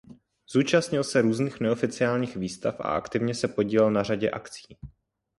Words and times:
Zúčastnil 0.47 1.03
se 1.03 1.21
různých 1.21 1.59
neoficiálních 1.59 2.35
výstav 2.35 2.79
a 2.81 2.83
aktivně 2.83 3.35
se 3.35 3.47
podílel 3.47 3.91
na 3.91 4.03
řadě 4.03 4.29
akcí. 4.29 4.77